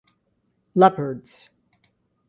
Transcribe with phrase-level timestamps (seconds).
[0.73, 1.49] Leopards.